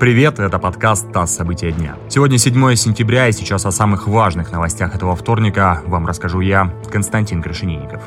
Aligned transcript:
Привет, 0.00 0.38
это 0.38 0.58
подкаст 0.58 1.12
«ТАСС. 1.12 1.34
События 1.34 1.72
дня». 1.72 1.94
Сегодня 2.08 2.38
7 2.38 2.74
сентября, 2.74 3.28
и 3.28 3.32
сейчас 3.32 3.66
о 3.66 3.70
самых 3.70 4.08
важных 4.08 4.50
новостях 4.50 4.94
этого 4.94 5.14
вторника 5.14 5.82
вам 5.84 6.06
расскажу 6.06 6.40
я, 6.40 6.72
Константин 6.90 7.42
Крашенинников. 7.42 8.02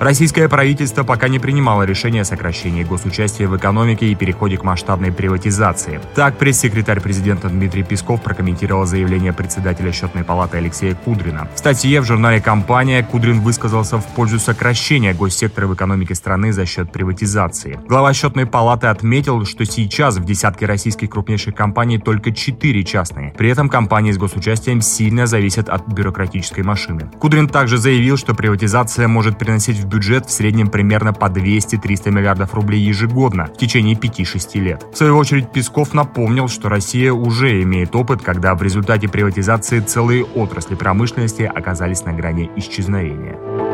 Российское 0.00 0.48
правительство 0.48 1.04
пока 1.04 1.28
не 1.28 1.38
принимало 1.38 1.82
решение 1.82 2.22
о 2.22 2.24
сокращении 2.24 2.84
госучастия 2.84 3.46
в 3.46 3.54
экономике 3.58 4.06
и 4.06 4.14
переходе 4.14 4.56
к 4.56 4.64
масштабной 4.64 5.12
приватизации. 5.12 6.00
Так, 6.14 6.38
пресс-секретарь 6.38 7.00
президента 7.00 7.50
Дмитрий 7.50 7.82
Песков 7.82 8.22
прокомментировал 8.22 8.86
заявление 8.86 9.34
председателя 9.34 9.92
счетной 9.92 10.24
палаты 10.24 10.56
Алексея 10.56 10.94
Кудрина. 10.94 11.48
В 11.54 11.58
статье 11.58 12.00
в 12.00 12.06
журнале 12.06 12.40
«Компания» 12.40 13.02
Кудрин 13.02 13.40
высказался 13.40 13.98
в 13.98 14.06
пользу 14.14 14.38
сокращения 14.38 15.12
госсектора 15.12 15.66
в 15.66 15.74
экономике 15.74 16.14
страны 16.14 16.54
за 16.54 16.64
счет 16.64 16.90
приватизации. 16.90 17.78
Глава 17.86 18.14
счетной 18.14 18.46
палаты 18.46 18.86
отметил, 18.86 19.44
что 19.44 19.66
сейчас 19.66 20.16
в 20.16 20.24
десятке 20.24 20.64
российских 20.64 21.10
крупнейших 21.10 21.54
компаний 21.54 21.98
только 21.98 22.32
четыре 22.32 22.84
частные. 22.84 23.34
При 23.36 23.50
этом 23.50 23.68
компании 23.68 24.12
с 24.12 24.16
госучастием 24.16 24.80
сильно 24.80 25.26
зависят 25.26 25.68
от 25.68 25.86
бюрократической 25.86 26.62
машины. 26.62 27.10
Кудрин 27.18 27.48
также 27.50 27.76
заявил, 27.76 28.16
что 28.16 28.34
приватизация 28.34 29.06
может 29.06 29.36
приносить 29.38 29.76
в 29.76 29.89
бюджет 29.90 30.26
в 30.26 30.30
среднем 30.30 30.68
примерно 30.68 31.12
по 31.12 31.26
200-300 31.26 32.10
миллиардов 32.10 32.54
рублей 32.54 32.80
ежегодно 32.80 33.46
в 33.46 33.58
течение 33.58 33.96
5-6 33.96 34.60
лет. 34.60 34.86
В 34.92 34.96
свою 34.96 35.18
очередь 35.18 35.52
Песков 35.52 35.92
напомнил, 35.92 36.48
что 36.48 36.68
Россия 36.68 37.12
уже 37.12 37.62
имеет 37.62 37.94
опыт, 37.94 38.22
когда 38.22 38.54
в 38.54 38.62
результате 38.62 39.08
приватизации 39.08 39.80
целые 39.80 40.24
отрасли 40.24 40.76
промышленности 40.76 41.42
оказались 41.42 42.04
на 42.04 42.12
грани 42.12 42.50
исчезновения. 42.56 43.69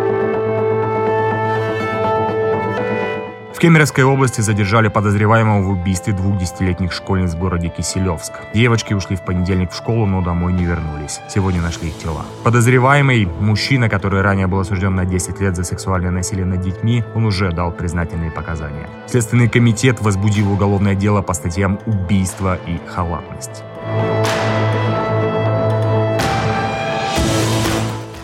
В 3.57 3.59
Кемеровской 3.59 4.05
области 4.05 4.43
задержали 4.43 4.89
подозреваемого 4.89 5.63
в 5.63 5.71
убийстве 5.71 6.13
двух 6.13 6.37
десятилетних 6.37 6.93
школьниц 6.93 7.33
в 7.33 7.39
городе 7.39 7.71
Киселевск. 7.71 8.35
Девочки 8.53 8.93
ушли 8.93 9.17
в 9.17 9.23
понедельник 9.23 9.73
в 9.73 9.75
школу, 9.75 10.05
но 10.05 10.21
домой 10.21 10.53
не 10.53 10.67
вернулись. 10.67 11.21
Сегодня 11.31 11.63
нашли 11.63 11.89
их 11.89 11.97
тела. 11.97 12.27
Подозреваемый, 12.45 13.25
мужчина, 13.25 13.89
который 13.89 14.21
ранее 14.21 14.47
был 14.47 14.61
осужден 14.61 14.95
на 14.95 15.07
10 15.07 15.41
лет 15.41 15.57
за 15.57 15.65
сексуальное 15.65 16.11
насилие 16.11 16.45
над 16.45 16.61
детьми, 16.61 17.03
он 17.15 17.25
уже 17.25 17.51
дал 17.51 17.73
признательные 17.73 18.31
показания. 18.31 18.91
Следственный 19.07 19.49
комитет 19.49 20.03
возбудил 20.03 20.53
уголовное 20.53 20.95
дело 20.95 21.23
по 21.23 21.33
статьям 21.33 21.81
убийства 21.87 22.59
и 22.67 22.79
халатность. 22.87 23.65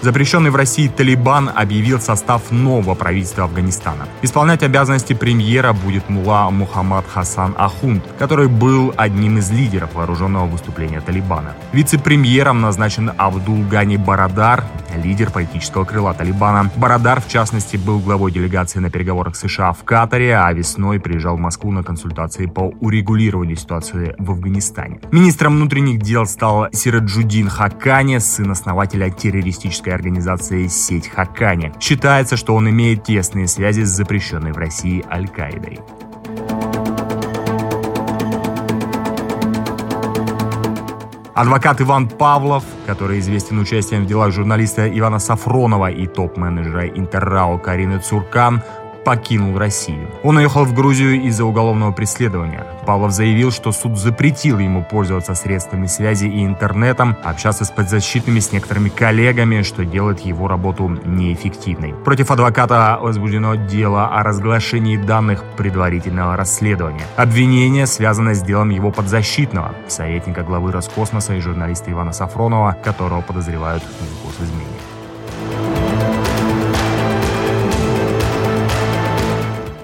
Запрещенный 0.03 0.51
в 0.51 0.57
России 0.57 0.89
Талибан 0.89 1.49
объявил 1.55 2.01
состав 2.01 2.51
нового 2.51 2.97
правительства 2.97 3.45
Афганистана. 3.45 4.09
Исполнять 4.23 4.65
обязанности 4.65 5.13
премьера 5.13 5.73
будет 5.73 6.09
Мула 6.09 6.51
Мухаммад 6.51 7.07
Хасан 7.07 7.55
Ахунд, 7.57 8.03
который 8.19 8.49
был 8.49 8.93
одним 8.97 9.39
из 9.39 9.53
лидеров 9.53 9.95
вооруженного 9.95 10.47
выступления 10.47 11.01
Талибана. 11.01 11.55
Вице-премьером 11.73 12.61
назначен 12.61 13.13
Абдул 13.17 13.65
Гани 13.71 13.97
Барадар, 13.97 14.65
лидер 14.97 15.31
политического 15.31 15.85
крыла 15.85 16.15
Талибана. 16.15 16.69
Барадар, 16.75 17.21
в 17.21 17.29
частности, 17.29 17.77
был 17.77 18.01
главой 18.01 18.33
делегации 18.33 18.81
на 18.81 18.91
переговорах 18.91 19.37
США 19.37 19.73
в 19.73 19.85
Катаре, 19.85 20.37
а 20.37 20.53
весной 20.53 20.99
приезжал 20.99 21.37
в 21.37 21.41
Москву 21.41 21.71
на 21.71 21.85
консультации 21.85 22.47
по 22.47 22.73
урегулированию 22.81 23.57
ситуации 23.57 24.17
в 24.19 24.33
Афганистане. 24.33 25.01
Министром 25.13 25.55
внутренних 25.55 26.01
дел 26.01 26.27
стал 26.27 26.67
Сираджудин 26.73 27.49
Хакани, 27.49 28.19
сын 28.19 28.51
основателя 28.51 29.09
террористической 29.09 29.92
террористической 29.93 29.95
организации 29.95 30.67
«Сеть 30.69 31.09
Хакани». 31.09 31.73
Считается, 31.81 32.37
что 32.37 32.55
он 32.55 32.69
имеет 32.71 33.05
тесные 33.05 33.47
связи 33.47 33.83
с 33.83 33.89
запрещенной 33.89 34.53
в 34.53 34.57
России 34.57 35.05
Аль-Каидой. 35.11 35.81
Адвокат 41.35 41.81
Иван 41.81 42.09
Павлов, 42.09 42.63
который 42.87 43.19
известен 43.19 43.59
участием 43.59 44.05
в 44.05 44.07
делах 44.07 44.33
журналиста 44.33 44.87
Ивана 44.87 45.19
Сафронова 45.19 45.91
и 45.91 46.07
топ-менеджера 46.07 46.89
Интеррао 46.89 47.59
Карины 47.59 47.99
Цуркан, 48.01 48.63
покинул 49.05 49.59
Россию. 49.59 50.09
Он 50.23 50.37
уехал 50.37 50.65
в 50.65 50.75
Грузию 50.75 51.23
из-за 51.23 51.45
уголовного 51.45 51.93
преследования. 51.93 52.67
Павлов 52.87 53.13
заявил, 53.13 53.51
что 53.51 53.73
суд 53.73 53.99
запретил 53.99 54.59
ему 54.59 54.85
пользоваться 54.85 55.35
средствами 55.35 55.87
связи 55.87 56.27
и 56.27 56.45
интернетом, 56.45 57.17
общаться 57.23 57.65
с 57.65 57.71
подзащитными 57.71 58.41
с 58.41 58.53
некоторыми 58.53 58.89
коллегами, 58.89 59.63
что 59.63 59.85
делает 59.85 60.21
его 60.21 60.49
работу 60.49 60.89
неэффективной. 61.05 61.95
Против 61.95 62.31
адвоката 62.31 62.99
возбуждено 63.01 63.55
дело 63.55 64.09
о 64.09 64.23
разглашении 64.23 64.97
данных 64.97 65.45
предварительного 65.57 66.37
расследования. 66.37 67.07
Обвинение 67.17 67.87
связано 67.87 68.35
с 68.35 68.43
делом 68.43 68.71
его 68.71 68.91
подзащитного, 68.91 69.75
советника 69.89 70.43
главы 70.43 70.73
Роскосмоса 70.73 71.35
и 71.35 71.41
журналиста 71.41 71.91
Ивана 71.91 72.13
Сафронова, 72.13 72.77
которого 72.83 73.21
подозревают 73.21 73.83
в 73.83 74.27
госизмене. 74.27 74.82